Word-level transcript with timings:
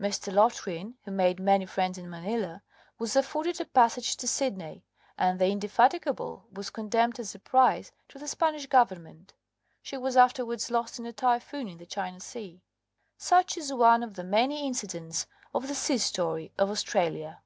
Mr. 0.00 0.32
Loftgreen, 0.32 0.94
who 1.04 1.12
made 1.12 1.38
many 1.38 1.64
friends 1.64 1.96
in 1.96 2.10
Manila, 2.10 2.60
was 2.98 3.14
afforded 3.14 3.60
a 3.60 3.64
passage 3.64 4.16
to 4.16 4.26
Sydney, 4.26 4.82
and 5.16 5.38
the 5.38 5.46
Indefatigable 5.46 6.48
was 6.50 6.70
condemned 6.70 7.20
as 7.20 7.36
a 7.36 7.38
prize 7.38 7.92
to 8.08 8.18
the 8.18 8.26
Spanish 8.26 8.66
Government 8.66 9.32
She 9.80 9.96
was 9.96 10.16
afterwards 10.16 10.72
lost 10.72 10.98
in 10.98 11.06
a 11.06 11.12
typhoon 11.12 11.68
in 11.68 11.78
the 11.78 11.86
China 11.86 12.18
Sea. 12.18 12.64
Such 13.16 13.56
is 13.56 13.72
one 13.72 14.02
of 14.02 14.14
the 14.14 14.24
many 14.24 14.66
incidents 14.66 15.28
of 15.54 15.68
the 15.68 15.76
sea 15.76 15.98
story 15.98 16.50
of 16.58 16.68
Australia. 16.68 17.40